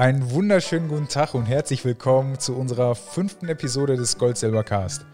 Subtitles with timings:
[0.00, 5.04] Einen wunderschönen guten Tag und herzlich willkommen zu unserer fünften Episode des Gold Silber Cast.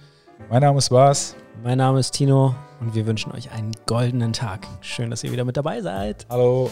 [0.48, 1.34] Mein Name ist Bas.
[1.64, 4.64] Mein Name ist Tino und wir wünschen euch einen goldenen Tag.
[4.82, 6.24] Schön, dass ihr wieder mit dabei seid.
[6.30, 6.70] Hallo.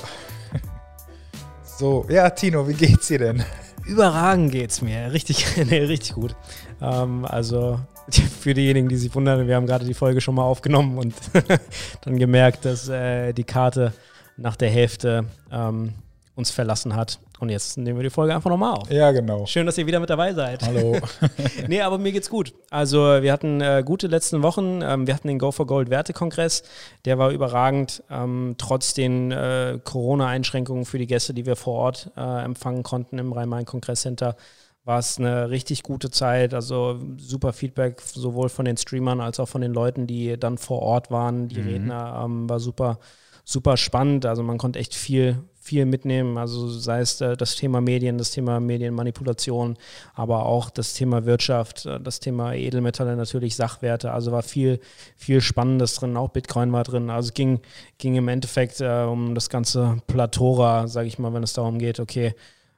[1.65, 3.43] So, ja, Tino, wie geht's dir denn?
[3.85, 5.13] Überragend geht's mir.
[5.13, 6.37] Richtig, nee, richtig gut.
[6.81, 7.81] Ähm, also
[8.41, 11.17] für diejenigen, die sich wundern, wir haben gerade die Folge schon mal aufgenommen und
[12.03, 13.93] dann gemerkt, dass äh, die Karte
[14.37, 15.95] nach der Hälfte ähm,
[16.37, 17.19] uns verlassen hat.
[17.41, 18.91] Und jetzt nehmen wir die Folge einfach nochmal auf.
[18.91, 19.45] Ja, genau.
[19.47, 20.63] Schön, dass ihr wieder mit dabei seid.
[20.63, 20.97] Hallo.
[21.69, 22.55] nee, aber mir geht's gut.
[22.71, 24.81] Also, wir hatten äh, gute letzten Wochen.
[24.83, 26.63] Ähm, wir hatten den Go for Gold Wertekongress.
[27.05, 28.05] Der war überragend.
[28.09, 33.19] Ähm, trotz den äh, Corona-Einschränkungen für die Gäste, die wir vor Ort äh, empfangen konnten
[33.19, 34.37] im Rhein-Main-Kongresscenter,
[34.85, 36.55] war es eine richtig gute Zeit.
[36.55, 40.83] Also, super Feedback, sowohl von den Streamern als auch von den Leuten, die dann vor
[40.83, 41.49] Ort waren.
[41.49, 41.69] Die mhm.
[41.69, 43.01] Redner ähm, war super,
[43.45, 44.25] super spannend.
[44.25, 46.37] Also, man konnte echt viel viel mitnehmen.
[46.37, 49.79] Also sei es äh, das Thema Medien, das Thema Medienmanipulation,
[50.13, 54.13] aber auch das Thema Wirtschaft, äh, das Thema Edelmetalle natürlich, Sachwerte.
[54.13, 54.79] Also war viel,
[55.17, 56.19] viel Spannendes drin.
[56.19, 57.09] Auch Bitcoin war drin.
[57.09, 57.61] Also ging,
[57.97, 61.99] ging im Endeffekt äh, um das ganze Platora, sage ich mal, wenn es darum geht,
[61.99, 62.35] okay,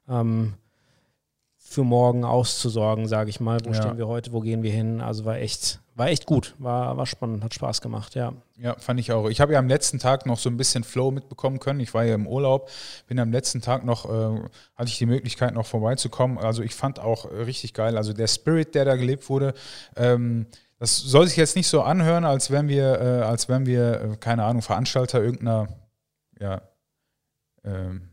[0.09, 0.55] ähm,
[1.59, 3.59] für morgen auszusorgen, sage ich mal.
[3.65, 3.83] Wo ja.
[3.83, 5.01] stehen wir heute, wo gehen wir hin?
[5.01, 8.35] Also war echt, war echt gut, war, war spannend, hat Spaß gemacht, ja.
[8.59, 9.29] Ja, fand ich auch.
[9.29, 11.81] Ich habe ja am letzten Tag noch so ein bisschen Flow mitbekommen können.
[11.81, 12.71] Ich war ja im Urlaub,
[13.07, 14.41] bin am letzten Tag noch, äh,
[14.75, 16.37] hatte ich die Möglichkeit noch vorbeizukommen.
[16.37, 17.97] Also ich fand auch richtig geil.
[17.97, 19.55] Also der Spirit, der da gelebt wurde,
[19.97, 20.47] ähm,
[20.79, 24.17] das soll sich jetzt nicht so anhören, als wenn wir, äh, als wenn wir, äh,
[24.19, 25.69] keine Ahnung, Veranstalter irgendeiner,
[26.39, 26.61] ja,
[27.65, 28.11] ähm,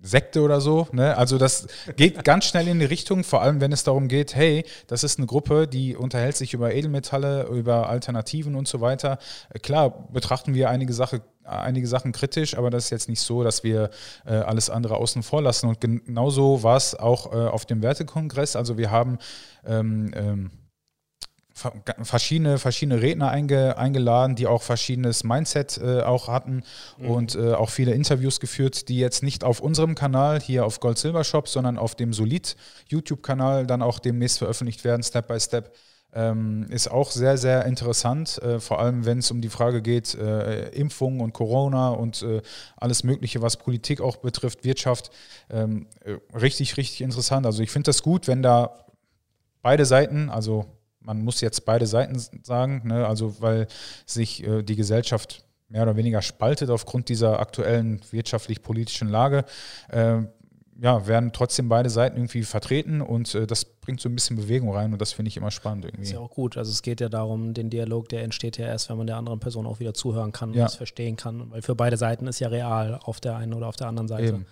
[0.00, 0.86] Sekte oder so.
[0.92, 1.16] Ne?
[1.16, 4.64] Also das geht ganz schnell in die Richtung, vor allem wenn es darum geht, hey,
[4.86, 9.18] das ist eine Gruppe, die unterhält sich über Edelmetalle, über Alternativen und so weiter.
[9.62, 13.64] Klar betrachten wir einige, Sache, einige Sachen kritisch, aber das ist jetzt nicht so, dass
[13.64, 13.90] wir
[14.24, 15.68] äh, alles andere außen vor lassen.
[15.68, 18.54] Und genauso war es auch äh, auf dem Wertekongress.
[18.54, 19.18] Also wir haben
[19.66, 20.50] ähm, ähm,
[22.02, 26.62] verschiedene, verschiedene Redner einge, eingeladen, die auch verschiedenes Mindset äh, auch hatten
[26.98, 27.10] mhm.
[27.10, 30.98] und äh, auch viele Interviews geführt, die jetzt nicht auf unserem Kanal hier auf Gold
[30.98, 32.56] Silver Shop, sondern auf dem Solid
[32.88, 35.74] YouTube-Kanal dann auch demnächst veröffentlicht werden, Step by Step.
[36.14, 40.14] Ähm, ist auch sehr, sehr interessant, äh, vor allem wenn es um die Frage geht,
[40.14, 42.40] äh, Impfung und Corona und äh,
[42.78, 45.10] alles Mögliche, was Politik auch betrifft, Wirtschaft.
[45.50, 47.44] Ähm, äh, richtig, richtig interessant.
[47.44, 48.86] Also ich finde das gut, wenn da
[49.60, 50.64] beide Seiten, also
[51.08, 53.06] man muss jetzt beide Seiten sagen, ne?
[53.06, 53.66] also weil
[54.04, 59.44] sich äh, die Gesellschaft mehr oder weniger spaltet aufgrund dieser aktuellen wirtschaftlich-politischen Lage.
[59.88, 60.22] Äh,
[60.80, 64.70] ja, werden trotzdem beide Seiten irgendwie vertreten und äh, das bringt so ein bisschen Bewegung
[64.72, 66.04] rein und das finde ich immer spannend irgendwie.
[66.04, 66.56] Ist ja auch gut.
[66.56, 69.40] Also es geht ja darum, den Dialog, der entsteht ja erst, wenn man der anderen
[69.40, 70.64] Person auch wieder zuhören kann und ja.
[70.64, 73.76] das verstehen kann, weil für beide Seiten ist ja real auf der einen oder auf
[73.76, 74.28] der anderen Seite.
[74.28, 74.46] Eben.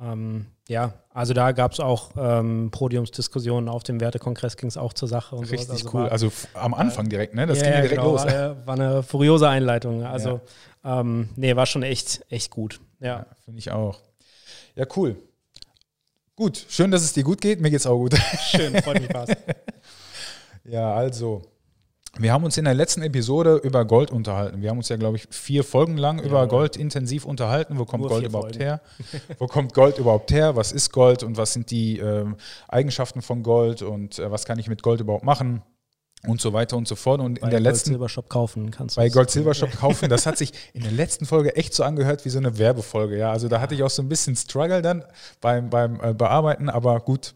[0.00, 4.92] Ähm, ja, also da gab es auch ähm, Podiumsdiskussionen auf dem Wertekongress, ging es auch
[4.92, 5.36] zur Sache.
[5.36, 7.46] Und Richtig also cool, war, also am Anfang direkt, ne?
[7.46, 8.26] Das ja, ging ja direkt genau, los.
[8.26, 10.04] War, war, eine furiose Einleitung.
[10.04, 10.40] Also,
[10.84, 11.00] ja.
[11.00, 12.80] ähm, nee, war schon echt, echt gut.
[13.00, 14.00] Ja, ja finde ich auch.
[14.74, 15.16] Ja, cool.
[16.34, 17.60] Gut, schön, dass es dir gut geht.
[17.60, 18.14] Mir geht's auch gut.
[18.50, 19.30] Schön, freut mich was.
[20.64, 21.42] ja, also.
[22.18, 24.62] Wir haben uns in der letzten Episode über Gold unterhalten.
[24.62, 27.78] Wir haben uns ja, glaube ich, vier Folgen lang ja, über Gold intensiv unterhalten.
[27.78, 28.60] Wo kommt Gold überhaupt Folgen.
[28.60, 28.80] her?
[29.38, 30.56] Wo kommt Gold überhaupt her?
[30.56, 32.24] Was ist Gold und was sind die äh,
[32.68, 35.62] Eigenschaften von Gold und äh, was kann ich mit Gold überhaupt machen?
[36.26, 37.20] Und so weiter und so fort.
[37.20, 37.90] Und bei in der Gold letzten.
[37.90, 39.00] Silber Shop kaufen kannst du.
[39.00, 40.08] Bei Gold Silber Shop kaufen.
[40.08, 43.18] Das hat sich in der letzten Folge echt so angehört wie so eine Werbefolge.
[43.18, 45.04] Ja, also da hatte ich auch so ein bisschen Struggle dann
[45.40, 47.34] beim, beim äh, Bearbeiten, aber gut.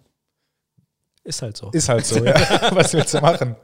[1.22, 1.70] Ist halt so.
[1.70, 2.34] Ist halt so, ja.
[2.72, 3.54] was willst du machen?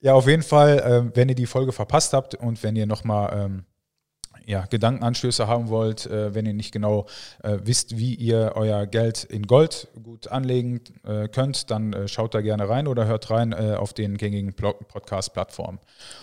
[0.00, 3.32] Ja, auf jeden Fall, äh, wenn ihr die Folge verpasst habt und wenn ihr nochmal
[3.36, 3.64] ähm,
[4.46, 7.06] ja, Gedankenanstöße haben wollt, äh, wenn ihr nicht genau
[7.42, 12.40] äh, wisst, wie ihr euer Geld in Gold gut anlegen äh, könnt, dann schaut da
[12.40, 15.80] gerne rein oder hört rein auf den gängigen Podcast-Plattformen.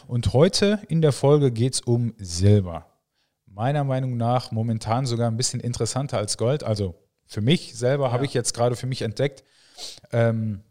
[0.08, 2.88] Und heute in der Folge geht es um Silber.
[3.46, 6.64] Meiner Meinung nach momentan sogar ein bisschen interessanter als Gold.
[6.64, 8.12] Also für mich selber ja.
[8.12, 9.44] habe ich jetzt gerade für mich entdeckt,
[10.12, 10.62] ähm,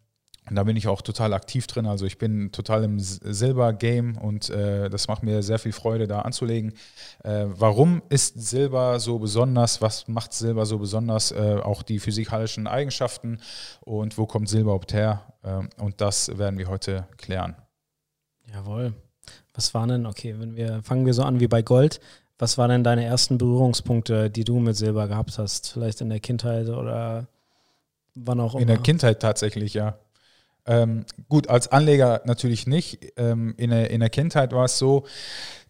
[0.49, 1.87] und da bin ich auch total aktiv drin.
[1.87, 6.20] Also ich bin total im Silber-Game und äh, das macht mir sehr viel Freude, da
[6.20, 6.75] anzulegen.
[7.23, 9.81] Äh, warum ist Silber so besonders?
[9.81, 11.32] Was macht Silber so besonders?
[11.32, 13.41] Äh, auch die physikalischen Eigenschaften
[13.81, 15.23] und wo kommt Silber überhaupt her?
[15.43, 17.56] Ähm, und das werden wir heute klären.
[18.52, 18.93] Jawohl.
[19.55, 22.00] Was waren denn, okay, wenn wir, fangen wir so an wie bei Gold.
[22.38, 25.70] Was waren denn deine ersten Berührungspunkte, die du mit Silber gehabt hast?
[25.70, 27.29] Vielleicht in der Kindheit oder
[28.14, 28.62] wann auch immer?
[28.62, 29.96] In der Kindheit tatsächlich, ja.
[30.67, 33.13] Ähm, gut, als Anleger natürlich nicht.
[33.17, 35.05] Ähm, in, der, in der Kindheit war es so,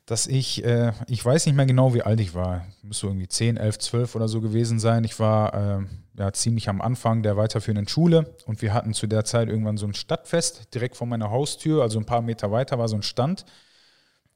[0.07, 2.67] dass ich, äh, ich weiß nicht mehr genau, wie alt ich war.
[2.83, 5.03] Muss so irgendwie 10, 11, 12 oder so gewesen sein.
[5.05, 5.85] Ich war äh,
[6.19, 9.87] ja ziemlich am Anfang der weiterführenden Schule und wir hatten zu der Zeit irgendwann so
[9.87, 13.47] ein Stadtfest direkt vor meiner Haustür, also ein paar Meter weiter war so ein Stand.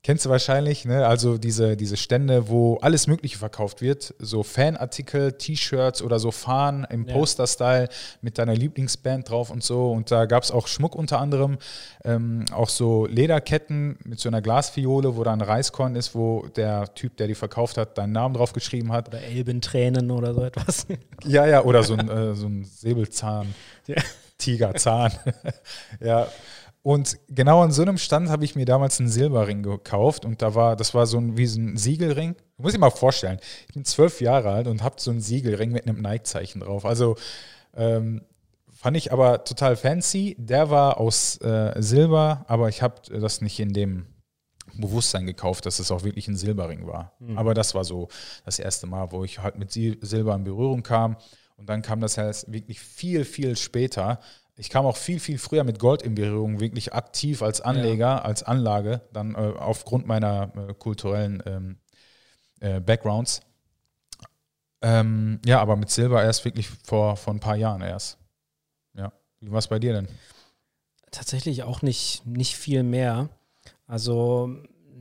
[0.04, 1.06] Kennst du wahrscheinlich, ne?
[1.06, 4.14] Also diese, diese Stände, wo alles Mögliche verkauft wird.
[4.20, 7.14] So Fanartikel, T-Shirts oder so Fahnen im ja.
[7.14, 7.88] Poster-Style
[8.22, 9.90] mit deiner Lieblingsband drauf und so.
[9.90, 11.58] Und da gab es auch Schmuck unter anderem.
[12.04, 16.94] Ähm, auch so Lederketten mit so einer Glasfiole, wo da ein Reiskorn ist, wo der
[16.94, 19.08] Typ, der die verkauft hat, deinen Namen drauf geschrieben hat.
[19.08, 20.86] Oder Elbentränen oder so etwas.
[21.24, 23.52] Ja, ja, oder so ein, äh, so ein Säbelzahn.
[23.88, 23.96] Ja.
[24.38, 25.12] Tigerzahn.
[26.00, 26.28] ja,
[26.88, 30.54] und genau an so einem Stand habe ich mir damals einen Silberring gekauft und da
[30.54, 32.34] war, das war so ein, wie so ein Siegelring.
[32.56, 33.38] Du musst dir mal vorstellen,
[33.68, 36.86] ich bin zwölf Jahre alt und habe so einen Siegelring mit einem Nike-Zeichen drauf.
[36.86, 37.16] Also
[37.76, 38.22] ähm,
[38.70, 40.34] fand ich aber total fancy.
[40.38, 44.06] Der war aus äh, Silber, aber ich habe das nicht in dem
[44.72, 47.12] Bewusstsein gekauft, dass es auch wirklich ein Silberring war.
[47.18, 47.36] Mhm.
[47.36, 48.08] Aber das war so
[48.46, 51.18] das erste Mal, wo ich halt mit Silber in Berührung kam.
[51.58, 54.20] Und dann kam das halt wirklich viel, viel später,
[54.58, 58.22] ich kam auch viel, viel früher mit Gold in Berührung, wirklich aktiv als Anleger, ja.
[58.22, 61.78] als Anlage, dann äh, aufgrund meiner äh, kulturellen ähm,
[62.58, 63.40] äh, Backgrounds.
[64.82, 68.18] Ähm, ja, aber mit Silber erst wirklich vor, vor ein paar Jahren erst.
[68.94, 69.12] Ja.
[69.40, 70.08] Wie war es bei dir denn?
[71.12, 73.28] Tatsächlich auch nicht, nicht viel mehr.
[73.86, 74.56] Also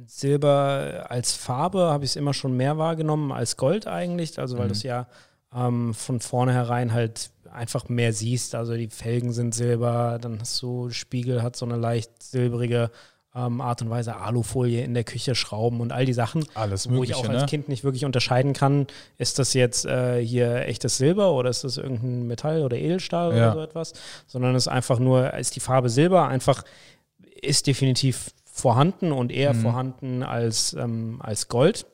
[0.06, 4.66] Silber als Farbe habe ich es immer schon mehr wahrgenommen als Gold eigentlich, also weil
[4.66, 4.70] mhm.
[4.70, 5.08] das ja
[5.58, 8.56] ähm, von vornherein halt einfach mehr siehst.
[8.56, 12.92] Also die Felgen sind silber, dann hast du Spiegel, hat so eine leicht silbrige
[13.36, 16.46] ähm, Art und Weise, Alufolie in der Küche, Schrauben und all die Sachen.
[16.56, 17.48] Alles Mögliche, Wo ich auch als ne?
[17.48, 18.88] Kind nicht wirklich unterscheiden kann,
[19.18, 23.52] ist das jetzt äh, hier echtes Silber oder ist das irgendein Metall oder Edelstahl ja.
[23.52, 23.94] oder so etwas,
[24.26, 26.64] sondern es ist einfach nur, ist die Farbe Silber einfach,
[27.42, 29.62] ist definitiv vorhanden und eher mhm.
[29.62, 31.86] vorhanden als, ähm, als Gold.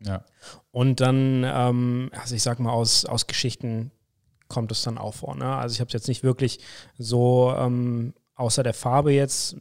[0.00, 0.24] Ja.
[0.70, 3.90] Und dann, ähm, also ich sag mal, aus, aus Geschichten
[4.48, 5.36] kommt es dann auch vor.
[5.36, 5.56] Ne?
[5.56, 6.60] Also ich habe es jetzt nicht wirklich
[6.96, 9.56] so ähm, außer der Farbe jetzt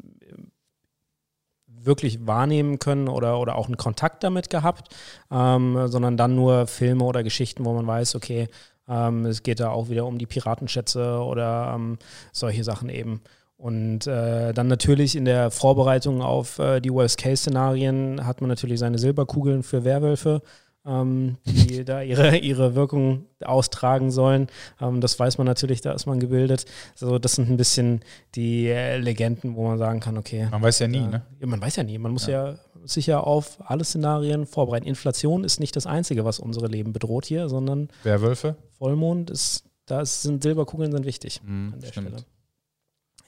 [1.66, 4.94] wirklich wahrnehmen können oder, oder auch einen Kontakt damit gehabt,
[5.31, 8.48] ähm, sondern dann nur Filme oder Geschichten, wo man weiß, okay,
[8.88, 11.98] ähm, es geht da auch wieder um die Piratenschätze oder ähm,
[12.31, 13.22] solche Sachen eben.
[13.57, 19.00] Und äh, dann natürlich in der Vorbereitung auf äh, die Worst-Case-Szenarien hat man natürlich seine
[19.00, 20.42] Silberkugeln für Werwölfe
[20.88, 24.48] ähm, die da ihre, ihre Wirkung austragen sollen.
[24.81, 26.65] Ähm, das weiß man natürlich, da ist man gebildet.
[26.94, 28.01] Also das sind ein bisschen
[28.36, 30.48] die äh, Legenden, wo man sagen kann, okay.
[30.50, 31.24] Man weiß ja nie, ne?
[31.39, 31.98] Ja, man weiß ja nie.
[31.98, 32.50] Man muss ja.
[32.50, 34.88] ja sich ja auf alle Szenarien vorbereiten.
[34.88, 38.56] Inflation ist nicht das Einzige, was unsere Leben bedroht hier, sondern Werwölfe?
[38.77, 42.07] Vollmond ist, da sind Silberkugeln sind wichtig mm, an der stimmt.
[42.10, 42.25] Stelle.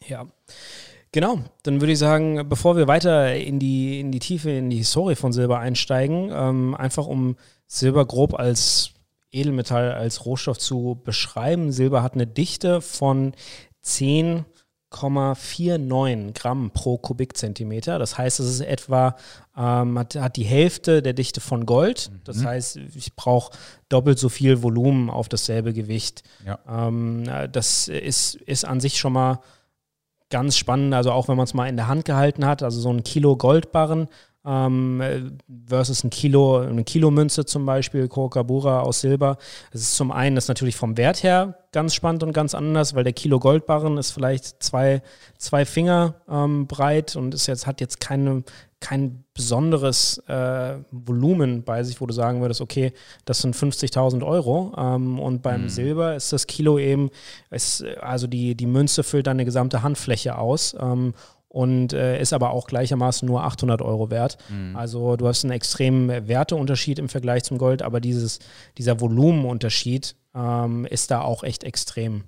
[0.07, 0.27] Ja.
[1.11, 4.77] Genau, dann würde ich sagen, bevor wir weiter in die, in die Tiefe, in die
[4.77, 7.35] Historie von Silber einsteigen, ähm, einfach um
[7.65, 8.91] Silber grob als
[9.31, 11.71] Edelmetall, als Rohstoff zu beschreiben.
[11.71, 13.33] Silber hat eine Dichte von
[13.83, 17.97] 10,49 Gramm pro Kubikzentimeter.
[17.97, 19.15] Das heißt, es ist etwa,
[19.57, 22.11] ähm, hat, hat, die Hälfte der Dichte von Gold.
[22.23, 22.45] Das mhm.
[22.45, 23.57] heißt, ich brauche
[23.89, 26.21] doppelt so viel Volumen auf dasselbe Gewicht.
[26.45, 26.59] Ja.
[26.67, 29.39] Ähm, das ist, ist an sich schon mal
[30.29, 32.89] ganz spannend, also auch wenn man es mal in der Hand gehalten hat, also so
[32.89, 34.07] ein Kilo Goldbarren
[34.45, 35.37] ähm,
[35.67, 39.37] versus ein Kilo, eine Kilomünze zum Beispiel, Kokabura aus Silber.
[39.71, 43.03] Es ist zum einen das natürlich vom Wert her ganz spannend und ganz anders, weil
[43.03, 45.01] der Kilo Goldbarren ist vielleicht zwei,
[45.37, 48.43] zwei Finger ähm, breit und ist jetzt, hat jetzt keine,
[48.79, 52.93] kein besonderes äh, Volumen bei sich, wo du sagen würdest, okay,
[53.25, 54.73] das sind 50.000 Euro.
[54.77, 55.69] Ähm, und beim mhm.
[55.69, 57.09] Silber ist das Kilo eben,
[57.51, 60.75] ist, also die, die Münze füllt deine gesamte Handfläche aus.
[60.79, 61.13] Ähm,
[61.49, 64.37] und äh, ist aber auch gleichermaßen nur 800 Euro wert.
[64.49, 64.75] Mhm.
[64.75, 68.39] Also du hast einen extremen Werteunterschied im Vergleich zum Gold, aber dieses,
[68.77, 72.23] dieser Volumenunterschied ähm, ist da auch echt extrem.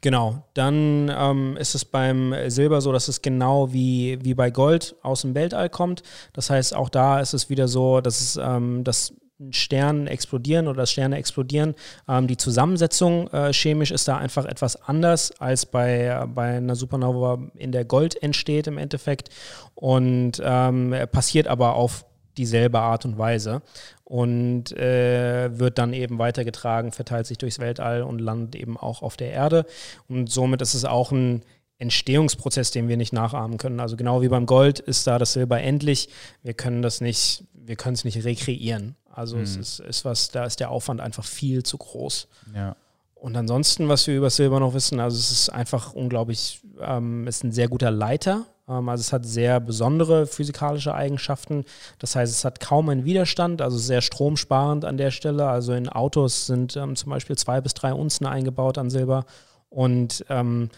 [0.00, 4.96] Genau, dann ähm, ist es beim Silber so, dass es genau wie, wie bei Gold
[5.02, 6.02] aus dem Weltall kommt.
[6.32, 9.14] Das heißt, auch da ist es wieder so, dass es ähm, das
[9.50, 11.74] Stern explodieren oder Sterne explodieren.
[12.08, 17.38] Ähm, die Zusammensetzung äh, chemisch ist da einfach etwas anders als bei, bei einer Supernova,
[17.54, 19.30] in der Gold entsteht im Endeffekt
[19.74, 22.04] und ähm, passiert aber auf
[22.40, 23.60] dieselbe Art und Weise
[24.04, 29.16] und äh, wird dann eben weitergetragen, verteilt sich durchs Weltall und landet eben auch auf
[29.16, 29.66] der Erde.
[30.08, 31.42] Und somit ist es auch ein
[31.78, 33.78] Entstehungsprozess, den wir nicht nachahmen können.
[33.78, 36.08] Also genau wie beim Gold ist da das Silber endlich.
[36.42, 38.96] Wir können das nicht, wir können es nicht rekreieren.
[39.12, 39.42] Also mhm.
[39.42, 42.26] es ist, ist was, da ist der Aufwand einfach viel zu groß.
[42.54, 42.76] Ja.
[43.14, 47.44] Und ansonsten, was wir über Silber noch wissen, also es ist einfach unglaublich, ähm, ist
[47.44, 48.46] ein sehr guter Leiter.
[48.70, 51.64] Ähm, also es hat sehr besondere physikalische Eigenschaften.
[51.98, 55.48] Das heißt, es hat kaum einen Widerstand, also sehr stromsparend an der Stelle.
[55.48, 59.24] Also in Autos sind ähm, zum Beispiel zwei bis drei Unzen eingebaut an Silber.
[59.68, 60.70] Und ähm,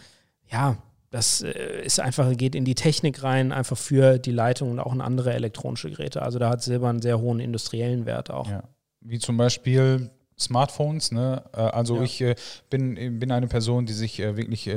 [0.49, 0.77] ja,
[1.11, 4.93] das äh, ist einfach, geht in die Technik rein, einfach für die Leitung und auch
[4.93, 6.21] in andere elektronische Geräte.
[6.23, 8.49] Also da hat Silber einen sehr hohen industriellen Wert auch.
[8.49, 8.63] Ja.
[9.01, 10.09] Wie zum Beispiel
[10.39, 11.11] Smartphones.
[11.11, 11.43] Ne?
[11.53, 12.03] Äh, also ja.
[12.03, 12.35] ich äh,
[12.69, 14.69] bin, bin eine Person, die sich wirklich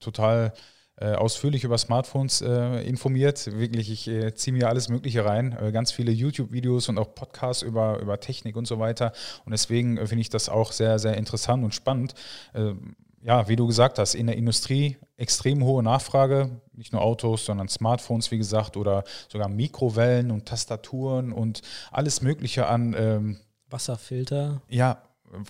[0.00, 0.52] total
[0.96, 3.58] ausführlich über Smartphones informiert.
[3.58, 5.56] Wirklich, ich ziehe mir alles Mögliche rein.
[5.72, 9.12] ganz viele YouTube-Videos und auch Podcasts über, über Technik und so weiter.
[9.44, 12.14] Und deswegen finde ich das auch sehr, sehr interessant und spannend
[13.24, 17.68] ja, wie du gesagt hast, in der Industrie extrem hohe Nachfrage, nicht nur Autos, sondern
[17.68, 24.60] Smartphones, wie gesagt, oder sogar Mikrowellen und Tastaturen und alles Mögliche an ähm, Wasserfilter.
[24.68, 25.02] Ja,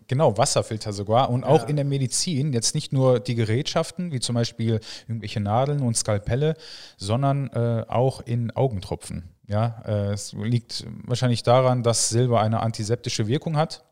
[0.06, 1.30] genau, Wasserfilter sogar.
[1.30, 1.68] Und auch ja.
[1.68, 6.56] in der Medizin, jetzt nicht nur die Gerätschaften, wie zum Beispiel irgendwelche Nadeln und Skalpelle,
[6.96, 9.30] sondern äh, auch in Augentropfen.
[9.46, 13.84] Ja, äh, es liegt wahrscheinlich daran, dass Silber eine antiseptische Wirkung hat.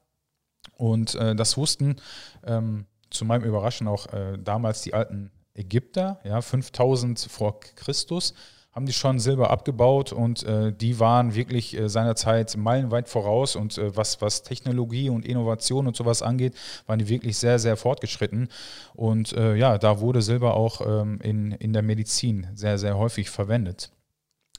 [0.76, 1.96] Und äh, das wussten
[2.44, 8.34] ähm, zu meinem Überraschen auch äh, damals die alten Ägypter, ja, 5000 vor Christus,
[8.73, 13.76] haben die schon Silber abgebaut und äh, die waren wirklich äh, seinerzeit meilenweit voraus und
[13.76, 16.55] äh, was, was Technologie und Innovation und sowas angeht,
[16.87, 18.49] waren die wirklich sehr, sehr fortgeschritten.
[18.95, 23.29] Und äh, ja, da wurde Silber auch ähm, in, in der Medizin sehr, sehr häufig
[23.29, 23.93] verwendet.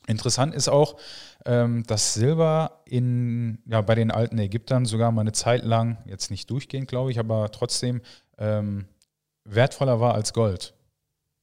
[0.05, 0.97] Interessant ist auch,
[1.45, 6.29] ähm, dass Silber in, ja, bei den alten Ägyptern sogar mal eine Zeit lang, jetzt
[6.29, 8.01] nicht durchgehend, glaube ich, aber trotzdem
[8.37, 8.85] ähm,
[9.45, 10.75] wertvoller war als Gold.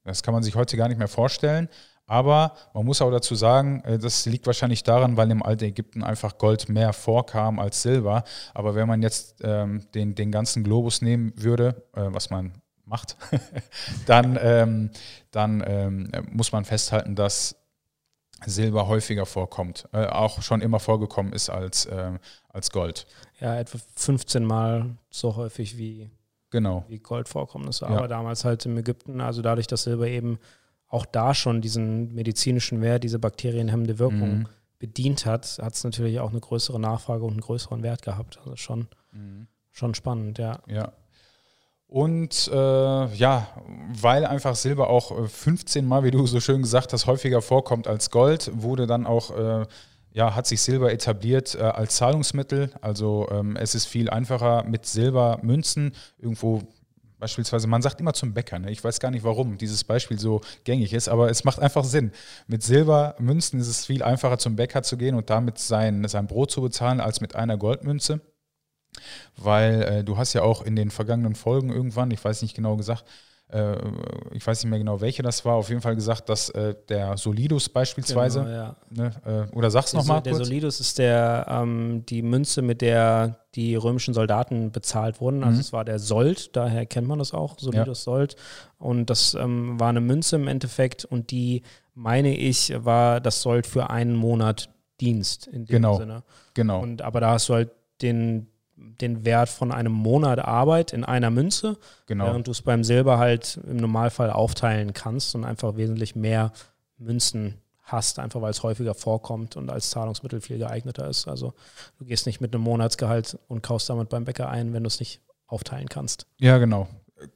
[0.03, 1.69] Das kann man sich heute gar nicht mehr vorstellen.
[2.11, 6.03] Aber man muss auch dazu sagen, äh, das liegt wahrscheinlich daran, weil im alten Ägypten
[6.03, 8.25] einfach Gold mehr vorkam als Silber.
[8.53, 12.51] Aber wenn man jetzt ähm, den, den ganzen Globus nehmen würde, äh, was man
[12.83, 13.15] macht,
[14.07, 14.89] dann, ähm,
[15.31, 17.55] dann ähm, muss man festhalten, dass
[18.45, 22.11] Silber häufiger vorkommt, äh, auch schon immer vorgekommen ist als, äh,
[22.49, 23.07] als Gold.
[23.39, 26.11] Ja, etwa 15 Mal so häufig wie
[26.49, 26.83] genau.
[26.89, 27.85] wie Goldvorkommnisse.
[27.85, 27.91] Ja.
[27.91, 30.39] Aber damals halt im Ägypten, also dadurch, dass Silber eben
[30.91, 34.47] auch da schon diesen medizinischen Wert, diese bakterienhemmende Wirkung mhm.
[34.77, 38.37] bedient hat, hat es natürlich auch eine größere Nachfrage und einen größeren Wert gehabt.
[38.39, 39.47] Also schon, mhm.
[39.71, 40.59] schon spannend, ja.
[40.67, 40.91] Ja.
[41.87, 43.47] Und äh, ja,
[44.01, 47.87] weil einfach Silber auch 15 äh, Mal, wie du so schön gesagt hast, häufiger vorkommt
[47.87, 49.65] als Gold, wurde dann auch äh,
[50.13, 52.71] ja, hat sich Silber etabliert äh, als Zahlungsmittel.
[52.81, 56.63] Also ähm, es ist viel einfacher mit Silbermünzen irgendwo
[57.21, 58.71] Beispielsweise, man sagt immer zum Bäcker, ne?
[58.71, 62.11] ich weiß gar nicht, warum dieses Beispiel so gängig ist, aber es macht einfach Sinn.
[62.47, 66.49] Mit Silbermünzen ist es viel einfacher zum Bäcker zu gehen und damit sein, sein Brot
[66.49, 68.21] zu bezahlen, als mit einer Goldmünze.
[69.37, 72.75] Weil äh, du hast ja auch in den vergangenen Folgen irgendwann, ich weiß nicht genau
[72.75, 73.05] gesagt,
[74.31, 77.17] ich weiß nicht mehr genau, welche das war, auf jeden Fall gesagt, dass äh, der
[77.17, 78.75] Solidus beispielsweise, genau, ja.
[78.89, 83.75] ne, äh, oder sag's nochmal Der Solidus ist der, ähm, die Münze, mit der die
[83.75, 85.43] römischen Soldaten bezahlt wurden.
[85.43, 85.59] Also mhm.
[85.59, 88.11] es war der Sold, daher kennt man das auch, Solidus ja.
[88.11, 88.35] Sold.
[88.77, 93.67] Und das ähm, war eine Münze im Endeffekt und die, meine ich, war das Sold
[93.67, 94.69] für einen Monat
[95.01, 95.97] Dienst in dem genau.
[95.97, 96.23] Sinne.
[96.53, 96.81] Genau.
[96.81, 98.47] Und aber da hast du halt den,
[98.99, 102.25] den Wert von einem Monat Arbeit in einer Münze, genau.
[102.25, 106.51] während du es beim Silber halt im Normalfall aufteilen kannst und einfach wesentlich mehr
[106.97, 111.27] Münzen hast, einfach weil es häufiger vorkommt und als Zahlungsmittel viel geeigneter ist.
[111.27, 111.53] Also
[111.99, 114.99] du gehst nicht mit einem Monatsgehalt und kaufst damit beim Bäcker ein, wenn du es
[114.99, 116.27] nicht aufteilen kannst.
[116.39, 116.87] Ja, genau.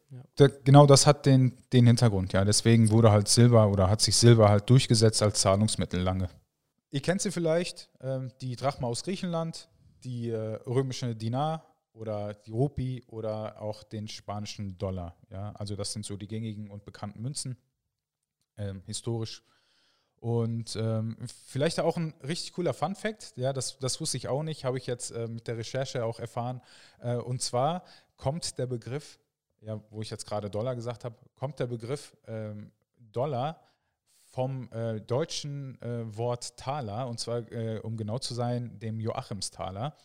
[0.10, 0.48] Ja.
[0.64, 2.44] Genau das hat den, den Hintergrund, ja.
[2.46, 6.30] Deswegen wurde halt Silber oder hat sich Silber halt durchgesetzt als Zahlungsmittel lange.
[6.92, 9.68] Ihr kennt sie vielleicht, ähm, die Drachma aus Griechenland,
[10.06, 15.16] die äh, römische Dinar oder die Rupi oder auch den spanischen Dollar.
[15.30, 15.52] Ja?
[15.54, 17.58] Also das sind so die gängigen und bekannten Münzen,
[18.58, 19.44] ähm, historisch.
[20.18, 24.44] Und ähm, vielleicht auch ein richtig cooler Fun Fact, ja, das, das wusste ich auch
[24.44, 26.62] nicht, habe ich jetzt äh, mit der Recherche auch erfahren.
[27.00, 27.84] Äh, und zwar
[28.18, 29.20] kommt der Begriff,
[29.62, 33.62] ja, wo ich jetzt gerade Dollar gesagt habe, kommt der Begriff ähm, Dollar
[34.36, 39.96] vom äh, deutschen äh, Wort Taler, und zwar, äh, um genau zu sein, dem Joachimstaler,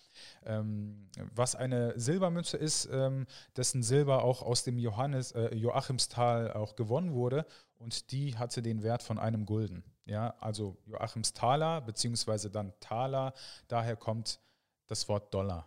[0.44, 6.76] ähm, was eine Silbermünze ist, ähm, dessen Silber auch aus dem Johannes, äh, Joachimstal auch
[6.76, 7.44] gewonnen wurde,
[7.78, 9.82] und die hatte den Wert von einem Gulden.
[10.04, 13.34] Ja, also Joachimstaler, beziehungsweise dann Taler,
[13.66, 14.38] daher kommt
[14.86, 15.66] das Wort Dollar.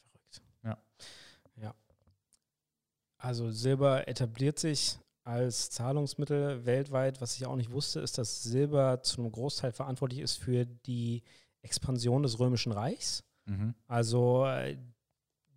[0.00, 0.42] Verrückt.
[0.64, 0.78] Ja.
[1.56, 1.74] Ja.
[3.18, 4.98] Also Silber etabliert sich
[5.28, 7.20] als Zahlungsmittel weltweit.
[7.20, 11.22] Was ich auch nicht wusste, ist, dass Silber zu einem Großteil verantwortlich ist für die
[11.60, 13.24] Expansion des Römischen Reichs.
[13.44, 13.74] Mhm.
[13.86, 14.78] Also äh,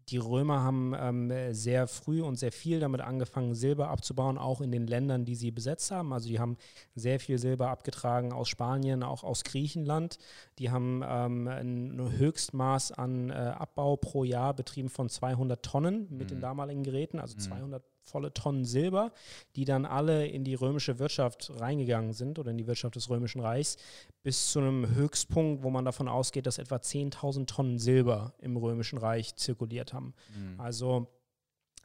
[0.09, 4.73] die Römer haben ähm, sehr früh und sehr viel damit angefangen, Silber abzubauen, auch in
[4.73, 6.11] den Ländern, die sie besetzt haben.
[6.11, 6.57] Also die haben
[6.95, 10.17] sehr viel Silber abgetragen aus Spanien, auch aus Griechenland.
[10.59, 16.27] Die haben ähm, ein Höchstmaß an äh, Abbau pro Jahr betrieben von 200 Tonnen mit
[16.27, 16.35] mhm.
[16.35, 17.39] den damaligen Geräten, also mhm.
[17.39, 19.11] 200 volle Tonnen Silber,
[19.55, 23.41] die dann alle in die römische Wirtschaft reingegangen sind oder in die Wirtschaft des Römischen
[23.41, 23.77] Reichs,
[24.23, 28.97] bis zu einem Höchstpunkt, wo man davon ausgeht, dass etwa 10.000 Tonnen Silber im Römischen
[28.97, 30.13] Reich zirkuliert haben.
[30.35, 30.59] Mhm.
[30.59, 31.07] Also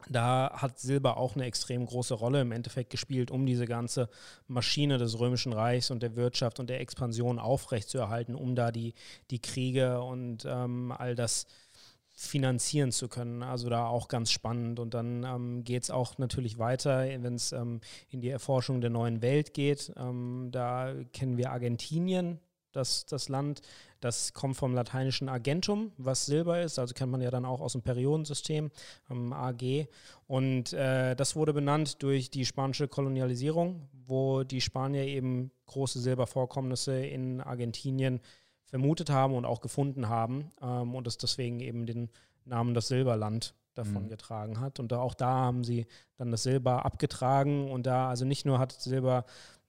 [0.08, 4.08] da hat Silber auch eine extrem große Rolle im Endeffekt gespielt, um diese ganze
[4.46, 8.94] Maschine des Römischen Reichs und der Wirtschaft und der Expansion aufrechtzuerhalten, um da die,
[9.30, 11.46] die Kriege und ähm, all das
[12.18, 13.42] finanzieren zu können.
[13.42, 14.80] Also da auch ganz spannend.
[14.80, 18.88] Und dann ähm, geht es auch natürlich weiter, wenn es ähm, in die Erforschung der
[18.88, 19.92] neuen Welt geht.
[19.96, 22.40] Ähm, da kennen wir Argentinien,
[22.73, 23.61] das, das Land.
[24.00, 26.78] Das kommt vom lateinischen Argentum, was Silber ist.
[26.78, 28.70] Also kennt man ja dann auch aus dem Periodensystem,
[29.11, 29.87] ähm, AG.
[30.26, 37.04] Und äh, das wurde benannt durch die spanische Kolonialisierung, wo die Spanier eben große Silbervorkommnisse
[37.04, 38.20] in Argentinien
[38.66, 42.11] vermutet haben und auch gefunden haben ähm, und es deswegen eben den
[42.44, 44.08] Namen das Silberland davon mhm.
[44.08, 44.80] getragen hat.
[44.80, 48.58] Und da, auch da haben sie dann das Silber abgetragen und da, also nicht nur
[48.58, 49.25] hat Silber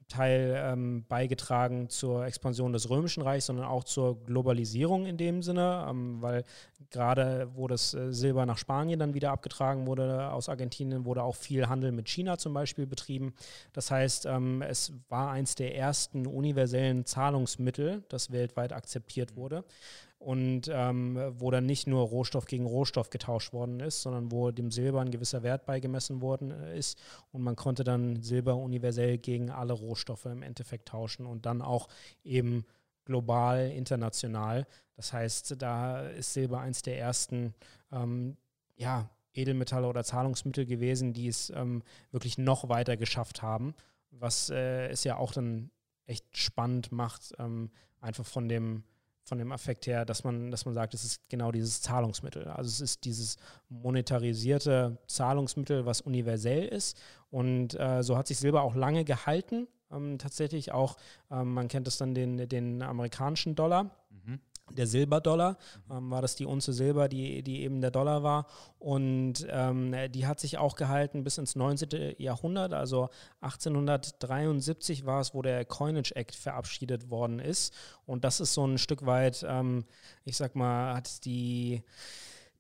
[0.07, 5.85] Teil ähm, beigetragen zur Expansion des Römischen Reichs, sondern auch zur Globalisierung in dem Sinne,
[5.89, 6.43] ähm, weil
[6.89, 11.35] gerade wo das äh, Silber nach Spanien dann wieder abgetragen wurde aus Argentinien, wurde auch
[11.35, 13.33] viel Handel mit China zum Beispiel betrieben.
[13.73, 19.63] Das heißt, ähm, es war eins der ersten universellen Zahlungsmittel, das weltweit akzeptiert wurde
[20.19, 24.71] und ähm, wo dann nicht nur Rohstoff gegen Rohstoff getauscht worden ist, sondern wo dem
[24.71, 26.99] Silber ein gewisser Wert beigemessen worden äh, ist
[27.31, 31.87] und man konnte dann Silber universell gegen alle Rohstoffe im Endeffekt tauschen und dann auch
[32.23, 32.65] eben
[33.05, 34.67] global, international.
[34.95, 37.53] Das heißt, da ist Silber eins der ersten
[37.91, 38.37] ähm,
[38.75, 43.75] ja, Edelmetalle oder Zahlungsmittel gewesen, die es ähm, wirklich noch weiter geschafft haben,
[44.11, 45.69] was äh, es ja auch dann
[46.05, 47.69] echt spannend macht, ähm,
[48.01, 48.83] einfach von dem
[49.27, 52.47] von dem Affekt her, dass man, dass man sagt, es ist genau dieses Zahlungsmittel.
[52.47, 56.97] Also es ist dieses monetarisierte Zahlungsmittel, was universell ist.
[57.29, 59.67] Und äh, so hat sich Silber auch lange gehalten.
[59.91, 60.95] Ähm, tatsächlich auch,
[61.29, 63.91] ähm, man kennt es dann den, den amerikanischen Dollar.
[64.09, 64.39] Mhm
[64.71, 65.57] der Silberdollar,
[65.89, 68.47] ähm, war das die Unze Silber, die, die eben der Dollar war.
[68.79, 72.15] Und ähm, die hat sich auch gehalten bis ins 19.
[72.17, 73.09] Jahrhundert, also
[73.41, 77.73] 1873 war es, wo der Coinage Act verabschiedet worden ist.
[78.05, 79.85] Und das ist so ein Stück weit, ähm,
[80.23, 81.83] ich sag mal, hat die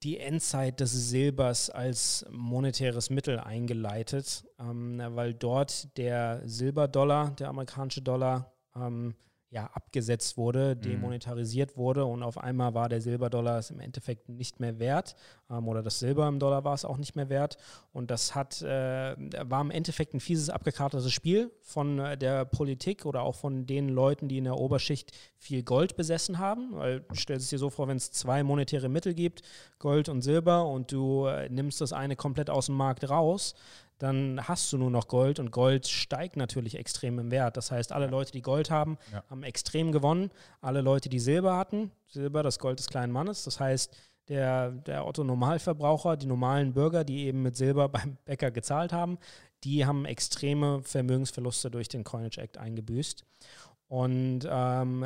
[0.03, 8.01] die Endzeit des Silbers als monetäres Mittel eingeleitet, ähm, weil dort der Silberdollar, der amerikanische
[8.01, 9.15] Dollar, ähm,
[9.49, 10.81] ja, abgesetzt wurde, mhm.
[10.81, 15.15] demonetarisiert wurde und auf einmal war der Silberdollar es im Endeffekt nicht mehr wert
[15.49, 17.57] ähm, oder das Silber im Dollar war es auch nicht mehr wert
[17.93, 19.15] und das hat, äh,
[19.49, 23.87] war im Endeffekt ein fieses, abgekartetes Spiel von äh, der Politik oder auch von den
[23.87, 27.69] Leuten, die in der Oberschicht viel Gold besessen haben, weil du stellst es dir so
[27.69, 29.43] vor, wenn es zwei monetäre Mittel gibt,
[29.79, 33.55] Gold und Silber und du äh, nimmst das eine komplett aus dem Markt raus,
[33.97, 37.57] dann hast du nur noch Gold und Gold steigt natürlich extrem im Wert.
[37.57, 38.11] Das heißt, alle ja.
[38.11, 39.23] Leute, die Gold haben, ja.
[39.29, 40.31] haben extrem gewonnen.
[40.61, 43.95] Alle Leute, die Silber hatten, Silber, das Gold des kleinen Mannes, das heißt,
[44.27, 49.17] der, der Otto-Normalverbraucher, die normalen Bürger, die eben mit Silber beim Bäcker gezahlt haben,
[49.63, 53.25] die haben extreme Vermögensverluste durch den Coinage Act eingebüßt.
[53.87, 55.05] Und ähm,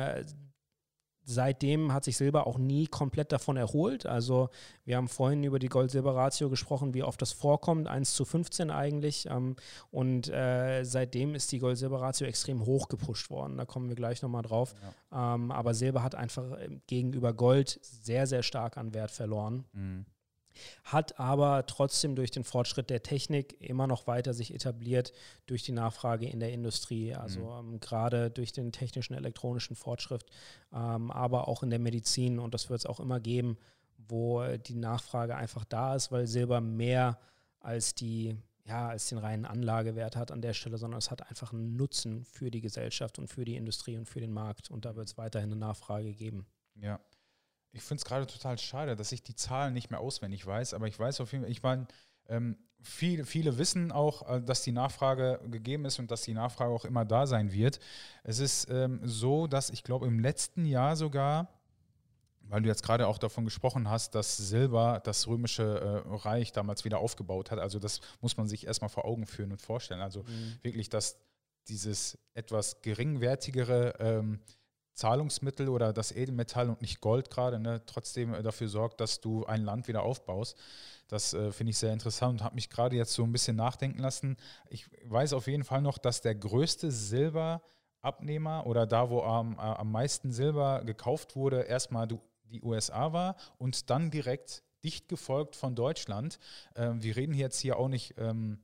[1.24, 4.06] seitdem hat sich Silber auch nie komplett davon erholt.
[4.06, 4.50] Also
[4.84, 9.26] wir haben vorhin über die Gold-Silber-Ratio gesprochen, wie oft das vorkommt, 1 zu 15 eigentlich.
[9.26, 9.56] Ähm,
[9.90, 13.56] und äh, seitdem ist die Gold-Silber-Ratio extrem hoch gepusht worden.
[13.56, 14.74] Da kommen wir gleich nochmal drauf.
[15.12, 15.34] Ja.
[15.34, 19.64] Ähm, aber Silber hat einfach gegenüber Gold sehr, sehr stark an Wert verloren.
[19.72, 20.06] Mhm
[20.84, 25.12] hat aber trotzdem durch den Fortschritt der Technik immer noch weiter sich etabliert
[25.46, 27.74] durch die Nachfrage in der Industrie, also mhm.
[27.74, 30.24] ähm, gerade durch den technischen, elektronischen Fortschritt,
[30.72, 32.38] ähm, aber auch in der Medizin.
[32.38, 33.58] Und das wird es auch immer geben,
[34.08, 37.18] wo die Nachfrage einfach da ist, weil Silber mehr
[37.60, 41.52] als die ja, als den reinen Anlagewert hat an der Stelle, sondern es hat einfach
[41.52, 44.70] einen Nutzen für die Gesellschaft und für die Industrie und für den Markt.
[44.70, 46.46] Und da wird es weiterhin eine Nachfrage geben.
[46.76, 47.00] Ja,
[47.72, 50.86] ich finde es gerade total schade, dass ich die Zahlen nicht mehr auswendig weiß, aber
[50.86, 51.86] ich weiß auf jeden Fall, ich meine,
[52.28, 56.72] ähm, viel, viele wissen auch, äh, dass die Nachfrage gegeben ist und dass die Nachfrage
[56.72, 57.80] auch immer da sein wird.
[58.24, 61.48] Es ist ähm, so, dass ich glaube, im letzten Jahr sogar,
[62.42, 66.84] weil du jetzt gerade auch davon gesprochen hast, dass Silber das römische äh, Reich damals
[66.84, 67.58] wieder aufgebaut hat.
[67.58, 70.00] Also das muss man sich erstmal vor Augen führen und vorstellen.
[70.00, 70.58] Also mhm.
[70.62, 71.18] wirklich, dass
[71.68, 74.40] dieses etwas geringwertigere ähm,
[74.94, 79.44] Zahlungsmittel oder das Edelmetall und nicht Gold gerade, ne, trotzdem äh, dafür sorgt, dass du
[79.46, 80.56] ein Land wieder aufbaust.
[81.08, 84.00] Das äh, finde ich sehr interessant und hat mich gerade jetzt so ein bisschen nachdenken
[84.00, 84.36] lassen.
[84.68, 89.60] Ich weiß auf jeden Fall noch, dass der größte Silberabnehmer oder da, wo am, äh,
[89.60, 95.74] am meisten Silber gekauft wurde, erstmal die USA war und dann direkt dicht gefolgt von
[95.74, 96.38] Deutschland.
[96.76, 98.14] Ähm, wir reden jetzt hier auch nicht.
[98.18, 98.62] Ähm,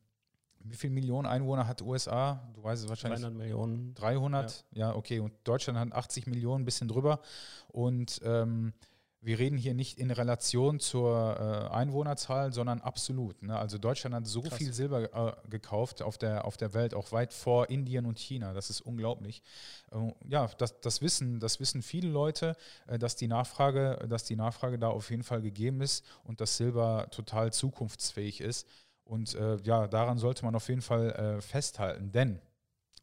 [0.60, 2.48] wie viele Millionen Einwohner hat USA?
[2.54, 3.20] Du weißt es wahrscheinlich.
[3.20, 3.94] 300 Millionen.
[3.94, 4.88] 300, ja.
[4.88, 5.20] ja, okay.
[5.20, 7.20] Und Deutschland hat 80 Millionen, ein bisschen drüber.
[7.68, 8.72] Und ähm,
[9.20, 13.42] wir reden hier nicht in Relation zur äh, Einwohnerzahl, sondern absolut.
[13.42, 13.58] Ne?
[13.58, 14.58] Also Deutschland hat so Krass.
[14.58, 18.52] viel Silber äh, gekauft auf der, auf der Welt, auch weit vor Indien und China.
[18.52, 19.42] Das ist unglaublich.
[19.90, 24.36] Äh, ja, das, das, wissen, das wissen viele Leute, äh, dass, die Nachfrage, dass die
[24.36, 28.68] Nachfrage da auf jeden Fall gegeben ist und dass Silber total zukunftsfähig ist.
[29.08, 32.42] Und äh, ja, daran sollte man auf jeden Fall äh, festhalten, denn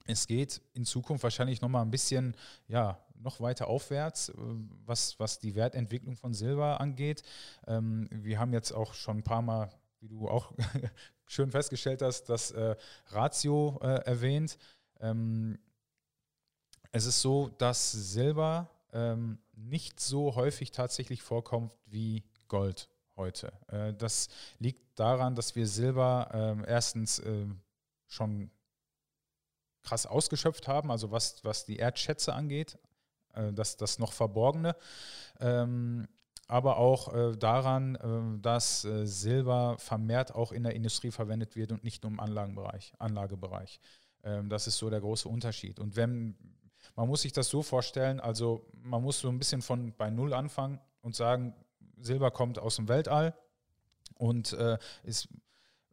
[0.06, 2.38] es geht in Zukunft wahrscheinlich nochmal ein bisschen,
[2.68, 4.34] ja, noch weiter aufwärts, äh,
[4.86, 7.24] was, was die Wertentwicklung von Silber angeht.
[7.66, 10.54] Ähm, wir haben jetzt auch schon ein paar Mal, wie du auch
[11.26, 12.76] schön festgestellt hast, das äh,
[13.08, 14.60] Ratio äh, erwähnt.
[15.00, 15.58] Ähm,
[16.92, 23.54] es ist so, dass Silber ähm, nicht so häufig tatsächlich vorkommt wie Gold heute.
[23.68, 24.28] Äh, das
[24.60, 27.48] liegt daran, dass wir Silber ähm, erstens äh,
[28.08, 28.52] schon
[29.84, 32.78] krass ausgeschöpft haben, also was, was die Erdschätze angeht,
[33.34, 34.76] äh, das, das noch Verborgene.
[35.40, 36.08] Ähm,
[36.48, 41.72] aber auch äh, daran, äh, dass äh, Silber vermehrt auch in der Industrie verwendet wird
[41.72, 43.80] und nicht nur im Anlagenbereich, Anlagebereich.
[44.24, 45.80] Ähm, das ist so der große Unterschied.
[45.80, 46.36] Und wenn
[46.96, 50.34] man muss sich das so vorstellen, also man muss so ein bisschen von bei Null
[50.34, 51.54] anfangen und sagen,
[52.00, 53.36] Silber kommt aus dem Weltall
[54.18, 55.28] und äh, ist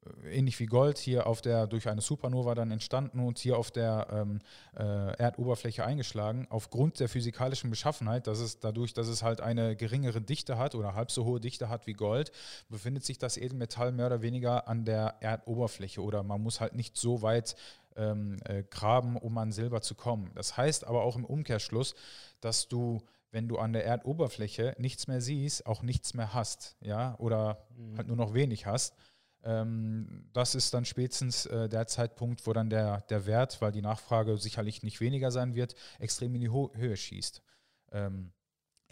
[0.04, 3.70] äh, ähnlich wie Gold hier auf der durch eine Supernova dann entstanden und hier auf
[3.70, 4.40] der ähm,
[4.76, 6.46] äh, Erdoberfläche eingeschlagen.
[6.50, 10.94] Aufgrund der physikalischen Beschaffenheit, dass es dadurch, dass es halt eine geringere Dichte hat oder
[10.94, 12.32] halb so hohe Dichte hat wie Gold,
[12.68, 16.96] befindet sich das Edelmetall mehr oder weniger an der Erdoberfläche oder man muss halt nicht
[16.96, 17.56] so weit
[17.96, 20.30] ähm, äh, graben, um an Silber zu kommen.
[20.34, 21.94] Das heißt aber auch im Umkehrschluss,
[22.40, 27.18] dass du wenn du an der Erdoberfläche nichts mehr siehst, auch nichts mehr hast, ja,
[27.18, 27.96] oder mhm.
[27.96, 28.94] halt nur noch wenig hast.
[29.42, 33.82] Ähm, das ist dann spätestens äh, der Zeitpunkt, wo dann der, der Wert, weil die
[33.82, 37.42] Nachfrage sicherlich nicht weniger sein wird, extrem in die Ho Höhe schießt.
[37.90, 38.32] Ähm,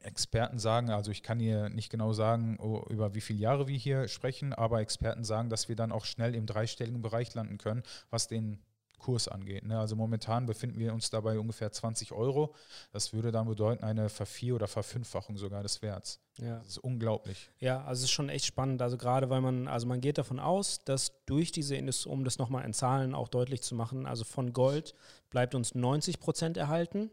[0.02, 2.56] Experten sagen, also ich kann hier nicht genau sagen,
[2.88, 6.34] über wie viele Jahre wir hier sprechen, aber Experten sagen, dass wir dann auch schnell
[6.34, 8.58] im dreistelligen Bereich landen können, was den
[9.00, 9.64] Kurs angeht.
[9.64, 9.78] Ne?
[9.78, 12.54] Also momentan befinden wir uns dabei ungefähr 20 Euro.
[12.92, 16.20] Das würde dann bedeuten eine Vervier- oder Verfünffachung sogar des Werts.
[16.38, 16.58] Ja.
[16.58, 17.50] Das ist unglaublich.
[17.58, 18.80] Ja, also es ist schon echt spannend.
[18.82, 22.38] Also gerade weil man, also man geht davon aus, dass durch diese Industrie, um das
[22.38, 24.94] nochmal in Zahlen auch deutlich zu machen, also von Gold
[25.30, 27.10] bleibt uns 90 Prozent erhalten.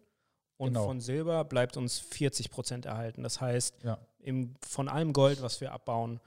[0.57, 0.85] Und genau.
[0.85, 3.21] von Silber bleibt uns 40 Prozent erhalten.
[3.21, 3.99] Das heißt, ja.
[4.19, 6.19] im, von allem Gold, was wir abbauen,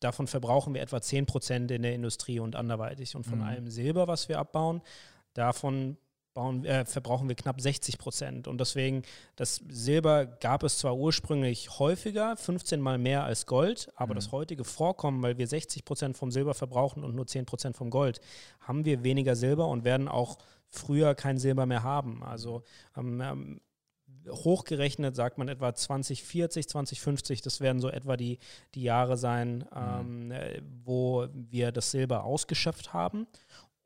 [0.00, 3.14] davon verbrauchen wir etwa 10 Prozent in der Industrie und anderweitig.
[3.16, 3.44] Und von mhm.
[3.44, 4.82] allem Silber, was wir abbauen,
[5.34, 5.96] davon
[6.34, 8.46] bauen, äh, verbrauchen wir knapp 60 Prozent.
[8.48, 9.02] Und deswegen,
[9.36, 14.16] das Silber gab es zwar ursprünglich häufiger, 15 mal mehr als Gold, aber mhm.
[14.16, 17.90] das heutige Vorkommen, weil wir 60 Prozent vom Silber verbrauchen und nur 10 Prozent vom
[17.90, 18.20] Gold,
[18.60, 22.22] haben wir weniger Silber und werden auch früher kein Silber mehr haben.
[22.22, 22.62] Also
[22.96, 23.60] ähm, ähm
[24.28, 28.38] hochgerechnet sagt man etwa 2040, 2050, das werden so etwa die,
[28.74, 30.32] die Jahre sein, mhm.
[30.32, 30.34] ähm,
[30.84, 33.26] wo wir das Silber ausgeschöpft haben.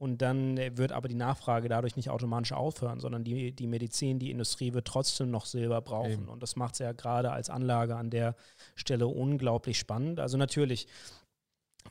[0.03, 4.33] Und dann wird aber die Nachfrage dadurch nicht automatisch aufhören, sondern die, die Medizin, die
[4.33, 6.11] Industrie wird trotzdem noch Silber brauchen.
[6.11, 6.29] Eben.
[6.29, 8.35] Und das macht es ja gerade als Anlage an der
[8.75, 10.18] Stelle unglaublich spannend.
[10.18, 10.88] Also natürlich,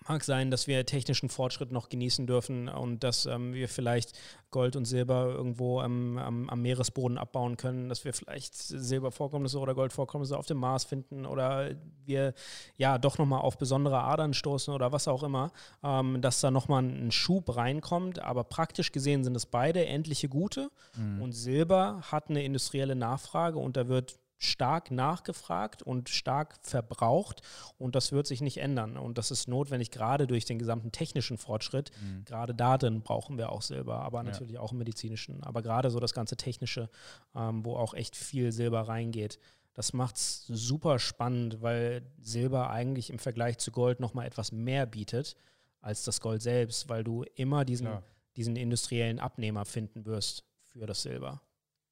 [0.07, 4.17] Mag sein, dass wir technischen Fortschritt noch genießen dürfen und dass ähm, wir vielleicht
[4.49, 9.75] Gold und Silber irgendwo am, am, am, Meeresboden abbauen können, dass wir vielleicht Silbervorkommnisse oder
[9.75, 11.71] Goldvorkommnisse auf dem Mars finden oder
[12.05, 12.33] wir
[12.77, 15.51] ja doch nochmal auf besondere Adern stoßen oder was auch immer,
[15.83, 18.19] ähm, dass da nochmal ein Schub reinkommt.
[18.19, 21.21] Aber praktisch gesehen sind es beide endliche Gute mhm.
[21.21, 27.41] und Silber hat eine industrielle Nachfrage und da wird stark nachgefragt und stark verbraucht
[27.77, 28.97] und das wird sich nicht ändern.
[28.97, 31.91] Und das ist notwendig, gerade durch den gesamten technischen Fortschritt.
[32.01, 32.25] Mhm.
[32.25, 34.59] Gerade da drin brauchen wir auch Silber, aber natürlich ja.
[34.59, 35.43] auch im medizinischen.
[35.43, 36.89] Aber gerade so das ganze Technische,
[37.35, 39.39] ähm, wo auch echt viel Silber reingeht.
[39.73, 44.85] Das macht es super spannend, weil Silber eigentlich im Vergleich zu Gold nochmal etwas mehr
[44.87, 45.35] bietet
[45.81, 47.99] als das Gold selbst, weil du immer diesen,
[48.35, 51.41] diesen industriellen Abnehmer finden wirst für das Silber.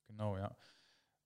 [0.07, 0.55] Genau, ja.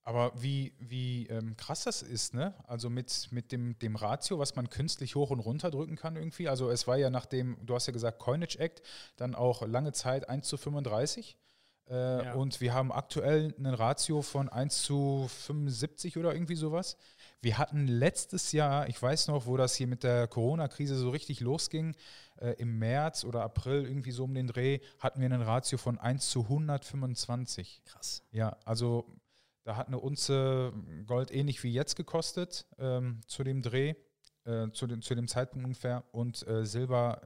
[0.06, 2.54] Aber wie, wie ähm, krass das ist, ne?
[2.68, 6.50] Also mit, mit dem, dem Ratio, was man künstlich hoch und runter drücken kann irgendwie.
[6.50, 8.82] Also es war ja nach dem, du hast ja gesagt, Coinage Act,
[9.16, 11.38] dann auch lange Zeit 1 zu 35.
[11.90, 12.34] Äh, ja.
[12.34, 16.98] Und wir haben aktuell einen Ratio von 1 zu 75 oder irgendwie sowas.
[17.42, 21.40] Wir hatten letztes Jahr, ich weiß noch, wo das hier mit der Corona-Krise so richtig
[21.40, 21.96] losging,
[22.40, 25.98] äh, im März oder April irgendwie so um den Dreh, hatten wir einen Ratio von
[25.98, 27.82] 1 zu 125.
[27.86, 28.24] Krass.
[28.32, 29.06] Ja, also
[29.64, 30.74] da hat eine Unze
[31.06, 33.96] Gold ähnlich wie jetzt gekostet ähm, zu dem Dreh,
[34.46, 37.22] äh, zu, dem, zu dem Zeitpunkt ungefähr und äh, Silber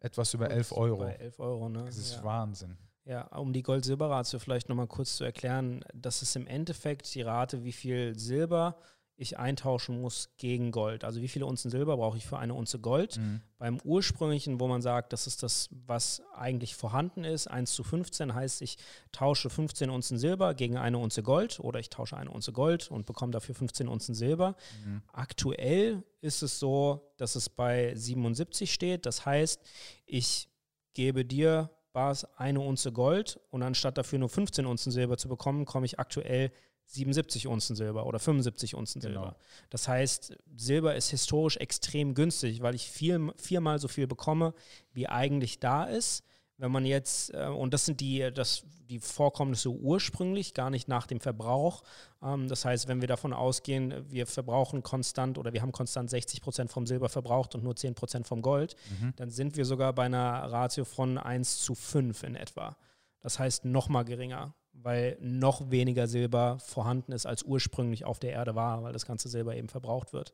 [0.00, 0.98] etwas über 11 Euro.
[0.98, 1.84] Bei 11 Euro, ne?
[1.84, 2.24] Das ist ja.
[2.24, 2.78] Wahnsinn.
[3.04, 7.64] Ja, um die Gold-Silber-Ratio vielleicht nochmal kurz zu erklären, das ist im Endeffekt die Rate,
[7.64, 8.76] wie viel Silber
[9.20, 11.04] ich eintauschen muss gegen Gold.
[11.04, 13.18] Also wie viele Unzen Silber brauche ich für eine Unze Gold?
[13.18, 13.42] Mhm.
[13.58, 18.34] Beim ursprünglichen, wo man sagt, das ist das, was eigentlich vorhanden ist, 1 zu 15
[18.34, 18.78] heißt, ich
[19.12, 23.04] tausche 15 Unzen Silber gegen eine Unze Gold oder ich tausche eine Unze Gold und
[23.04, 24.56] bekomme dafür 15 Unzen Silber.
[24.84, 25.02] Mhm.
[25.12, 29.04] Aktuell ist es so, dass es bei 77 steht.
[29.04, 29.60] Das heißt,
[30.06, 30.48] ich
[30.94, 35.64] gebe dir Bars eine Unze Gold und anstatt dafür nur 15 Unzen Silber zu bekommen,
[35.64, 36.52] komme ich aktuell
[36.86, 39.20] 77 Unzen Silber oder 75 Unzen Silber.
[39.20, 39.36] Genau.
[39.70, 44.54] Das heißt, Silber ist historisch extrem günstig, weil ich vier, viermal so viel bekomme,
[44.92, 46.24] wie eigentlich da ist.
[46.60, 51.06] Wenn man jetzt, äh, und das sind die, das, die Vorkommnisse ursprünglich, gar nicht nach
[51.06, 51.82] dem Verbrauch.
[52.22, 56.42] Ähm, das heißt, wenn wir davon ausgehen, wir verbrauchen konstant oder wir haben konstant 60
[56.42, 59.14] Prozent vom Silber verbraucht und nur 10 Prozent vom Gold, mhm.
[59.16, 62.76] dann sind wir sogar bei einer Ratio von 1 zu 5 in etwa.
[63.20, 68.32] Das heißt, noch mal geringer weil noch weniger Silber vorhanden ist, als ursprünglich auf der
[68.32, 70.32] Erde war, weil das ganze Silber eben verbraucht wird.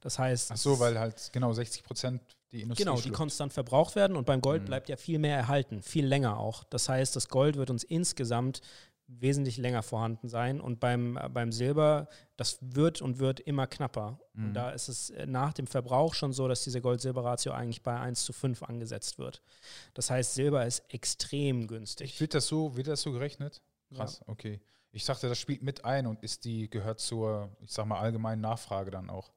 [0.00, 0.52] Das heißt.
[0.52, 2.20] Ach so, weil halt genau 60 Prozent
[2.52, 2.84] die Industrie.
[2.84, 4.66] Genau, die konstant verbraucht werden und beim Gold mhm.
[4.66, 6.64] bleibt ja viel mehr erhalten, viel länger auch.
[6.64, 8.60] Das heißt, das Gold wird uns insgesamt
[9.06, 10.60] wesentlich länger vorhanden sein.
[10.60, 14.18] Und beim, beim Silber, das wird und wird immer knapper.
[14.32, 14.46] Mhm.
[14.46, 18.24] Und da ist es nach dem Verbrauch schon so, dass diese Gold-Silber-Ratio eigentlich bei 1
[18.24, 19.42] zu 5 angesetzt wird.
[19.92, 22.18] Das heißt, Silber ist extrem günstig.
[22.20, 23.60] Wird das so, wird das so gerechnet?
[23.94, 24.28] Krass, ja.
[24.28, 24.60] okay.
[24.92, 28.40] Ich dachte, das spielt mit ein und ist die, gehört zur, ich sag mal, allgemeinen
[28.40, 29.32] Nachfrage dann auch.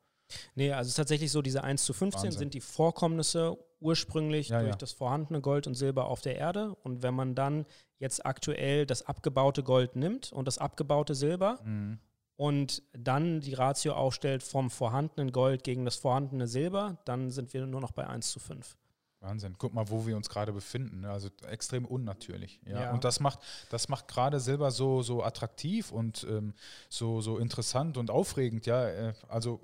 [0.56, 2.39] Nee, also es ist tatsächlich so, diese 1 zu 15 Wahnsinn.
[2.39, 4.78] sind die Vorkommnisse ursprünglich ja, durch ja.
[4.78, 6.76] das vorhandene Gold und Silber auf der Erde.
[6.84, 7.65] Und wenn man dann
[8.00, 12.00] jetzt aktuell das abgebaute Gold nimmt und das abgebaute Silber mhm.
[12.36, 17.65] und dann die Ratio aufstellt vom vorhandenen Gold gegen das vorhandene Silber, dann sind wir
[17.65, 18.78] nur noch bei 1 zu 5.
[19.19, 19.56] Wahnsinn.
[19.58, 21.01] Guck mal, wo wir uns gerade befinden.
[21.01, 21.10] Ne?
[21.10, 22.62] Also extrem unnatürlich.
[22.65, 22.84] Ja?
[22.84, 22.93] ja.
[22.93, 26.53] Und das macht, das macht gerade Silber so, so attraktiv und ähm,
[26.89, 28.65] so, so interessant und aufregend.
[28.65, 29.62] Ja, äh, also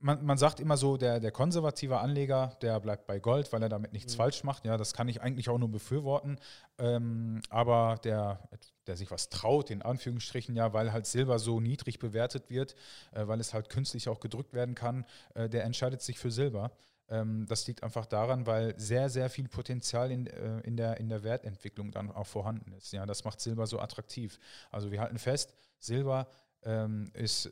[0.00, 3.68] man, man sagt immer so, der, der konservative Anleger, der bleibt bei Gold, weil er
[3.68, 4.18] damit nichts mhm.
[4.18, 4.64] falsch macht.
[4.64, 6.38] Ja, das kann ich eigentlich auch nur befürworten.
[6.78, 8.48] Ähm, aber der,
[8.86, 12.74] der sich was traut, in Anführungsstrichen, ja, weil halt Silber so niedrig bewertet wird,
[13.12, 16.70] äh, weil es halt künstlich auch gedrückt werden kann, äh, der entscheidet sich für Silber.
[17.10, 21.08] Ähm, das liegt einfach daran, weil sehr, sehr viel Potenzial in, äh, in, der, in
[21.08, 22.92] der Wertentwicklung dann auch vorhanden ist.
[22.92, 24.38] Ja, das macht Silber so attraktiv.
[24.70, 26.28] Also wir halten fest, Silber
[26.62, 27.50] ähm, ist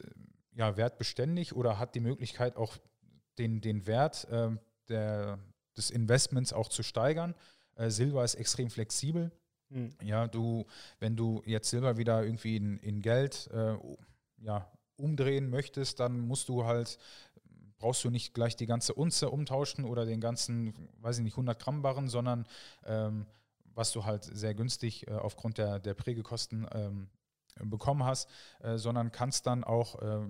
[0.52, 2.76] ja, wertbeständig oder hat die Möglichkeit auch
[3.38, 4.50] den, den Wert äh,
[4.88, 5.38] der,
[5.76, 7.34] des Investments auch zu steigern.
[7.74, 9.32] Äh, Silber ist extrem flexibel.
[9.70, 9.90] Mhm.
[10.02, 10.66] Ja, du,
[11.00, 13.76] wenn du jetzt Silber wieder irgendwie in, in Geld äh,
[14.38, 16.98] ja, umdrehen möchtest, dann musst du halt
[17.78, 21.58] brauchst du nicht gleich die ganze Unze umtauschen oder den ganzen, weiß ich nicht, 100
[21.58, 22.46] Gramm Barren, sondern
[22.84, 23.26] ähm,
[23.74, 27.08] was du halt sehr günstig äh, aufgrund der, der Prägekosten ähm,
[27.64, 28.28] bekommen hast,
[28.60, 30.26] äh, sondern kannst dann auch äh,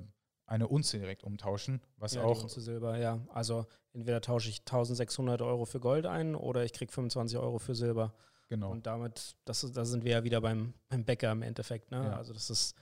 [0.47, 2.43] eine Unze direkt umtauschen, was ja, auch.
[2.43, 3.21] Unze Silber, ja.
[3.33, 7.75] Also entweder tausche ich 1600 Euro für Gold ein oder ich kriege 25 Euro für
[7.75, 8.15] Silber.
[8.49, 8.71] Genau.
[8.71, 11.91] Und damit, das, da sind wir ja wieder beim, beim Bäcker im Endeffekt.
[11.91, 12.03] Ne?
[12.03, 12.17] Ja.
[12.17, 12.75] Also das ist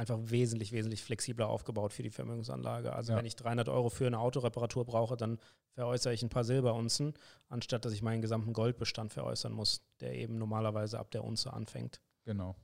[0.00, 2.92] einfach wesentlich, wesentlich flexibler aufgebaut für die Vermögensanlage.
[2.94, 3.18] Also ja.
[3.18, 5.38] wenn ich 300 Euro für eine Autoreparatur brauche, dann
[5.74, 7.14] veräußere ich ein paar Silberunzen,
[7.48, 12.00] anstatt dass ich meinen gesamten Goldbestand veräußern muss, der eben normalerweise ab der Unze anfängt.
[12.24, 12.56] Genau.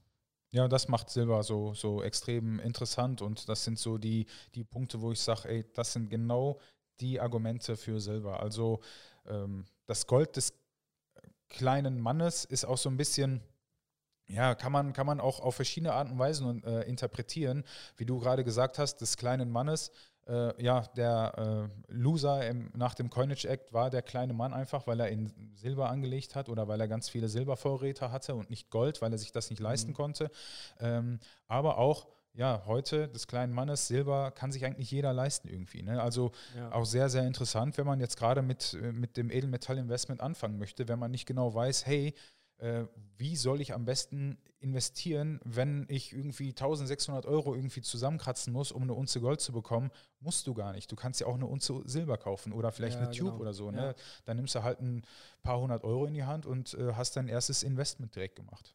[0.51, 5.03] Ja, das macht Silber so, so extrem interessant und das sind so die, die Punkte,
[5.03, 6.59] wo ich sage, ey, das sind genau
[7.01, 8.40] die Argumente für Silber.
[8.40, 8.81] Also
[9.27, 10.55] ähm, das Gold des
[11.51, 13.42] kleinen Mannes ist auch so ein bisschen
[14.28, 17.64] ja, kann man, kann man auch auf verschiedene Arten und Weisen äh, interpretieren.
[17.96, 19.92] Wie du gerade gesagt hast, des kleinen Mannes,
[20.26, 24.86] äh, ja, der äh, Loser im, nach dem Coinage Act war der kleine Mann einfach,
[24.86, 28.70] weil er in Silber angelegt hat oder weil er ganz viele Silbervorräte hatte und nicht
[28.70, 29.94] Gold, weil er sich das nicht leisten mhm.
[29.94, 30.30] konnte.
[30.80, 35.82] Ähm, aber auch ja, heute des kleinen Mannes, Silber kann sich eigentlich jeder leisten irgendwie.
[35.82, 36.02] Ne?
[36.02, 36.70] Also ja.
[36.70, 40.98] auch sehr, sehr interessant, wenn man jetzt gerade mit, mit dem Edelmetallinvestment anfangen möchte, wenn
[40.98, 42.12] man nicht genau weiß, hey, äh,
[43.19, 48.83] wie soll ich am besten investieren, wenn ich irgendwie 1600 Euro irgendwie zusammenkratzen muss, um
[48.83, 49.90] eine Unze Gold zu bekommen,
[50.21, 50.90] musst du gar nicht.
[50.90, 53.40] Du kannst ja auch eine Unze Silber kaufen oder vielleicht ja, eine Tube genau.
[53.40, 53.71] oder so.
[53.71, 53.88] Ne?
[53.88, 53.95] Ja.
[54.25, 55.05] Dann nimmst du halt ein
[55.42, 58.75] paar hundert Euro in die Hand und äh, hast dein erstes Investment direkt gemacht.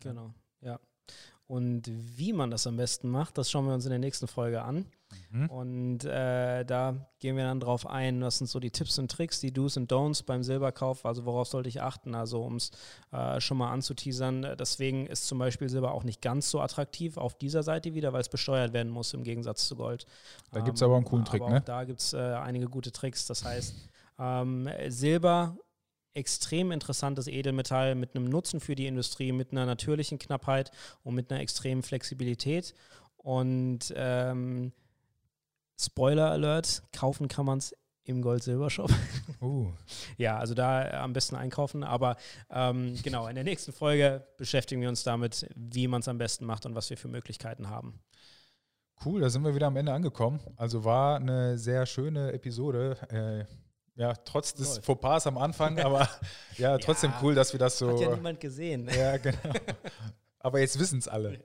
[0.00, 0.78] Genau, ja.
[1.46, 4.62] Und wie man das am besten macht, das schauen wir uns in der nächsten Folge
[4.62, 4.86] an.
[5.30, 5.50] Mhm.
[5.50, 9.40] Und äh, da gehen wir dann drauf ein, was sind so die Tipps und Tricks,
[9.40, 12.70] die Do's und Don'ts beim Silberkauf, also worauf sollte ich achten, also um es
[13.10, 14.56] äh, schon mal anzuteasern.
[14.58, 18.22] Deswegen ist zum Beispiel Silber auch nicht ganz so attraktiv auf dieser Seite wieder, weil
[18.22, 20.06] es besteuert werden muss im Gegensatz zu Gold.
[20.52, 21.60] Da gibt es aber einen coolen ähm, Trick, ne?
[21.60, 23.26] Da gibt es äh, einige gute Tricks.
[23.26, 23.74] Das heißt,
[24.18, 25.56] ähm, Silber
[26.14, 30.70] extrem interessantes Edelmetall mit einem Nutzen für die Industrie, mit einer natürlichen Knappheit
[31.02, 32.74] und mit einer extremen Flexibilität.
[33.16, 34.72] Und ähm,
[35.80, 38.90] Spoiler Alert, kaufen kann man es im Gold-Silber-Shop.
[39.40, 39.72] Uh.
[40.16, 41.84] Ja, also da am besten einkaufen.
[41.84, 42.16] Aber
[42.50, 46.44] ähm, genau, in der nächsten Folge beschäftigen wir uns damit, wie man es am besten
[46.44, 48.00] macht und was wir für Möglichkeiten haben.
[49.04, 50.40] Cool, da sind wir wieder am Ende angekommen.
[50.56, 52.96] Also war eine sehr schöne Episode.
[53.08, 53.52] Äh,
[53.94, 54.86] ja, trotz des Läuft.
[54.86, 56.08] Fauxpas am Anfang, aber
[56.56, 57.90] ja, trotzdem ja, cool, dass wir das so.
[57.90, 58.88] Hat ja niemand gesehen.
[58.88, 59.38] Ja, genau.
[60.38, 61.38] aber jetzt wissen es alle.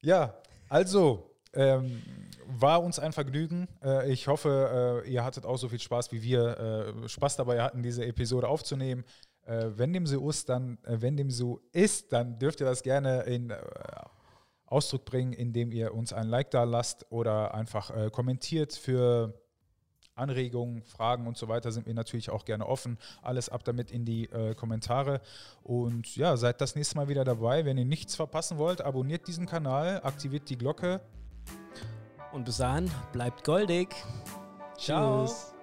[0.00, 0.34] Ja,
[0.68, 2.02] also ähm,
[2.46, 3.68] war uns ein Vergnügen.
[3.82, 7.62] Äh, ich hoffe, äh, ihr hattet auch so viel Spaß, wie wir äh, Spaß dabei
[7.62, 9.04] hatten, diese Episode aufzunehmen.
[9.46, 12.82] Äh, wenn dem so ist, dann, äh, wenn dem so ist, dann dürft ihr das
[12.82, 13.56] gerne in äh,
[14.66, 19.32] Ausdruck bringen, indem ihr uns ein Like da lasst oder einfach kommentiert für
[20.16, 22.98] Anregungen, Fragen und so weiter sind wir natürlich auch gerne offen.
[23.22, 25.20] Alles ab damit in die äh, Kommentare.
[25.62, 27.64] Und ja, seid das nächste Mal wieder dabei.
[27.64, 31.00] Wenn ihr nichts verpassen wollt, abonniert diesen Kanal, aktiviert die Glocke.
[32.32, 33.94] Und bis dahin, bleibt goldig.
[34.76, 35.24] Ciao.
[35.24, 35.55] Tschüss.